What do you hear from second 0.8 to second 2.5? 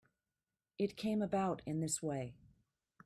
came about in this way.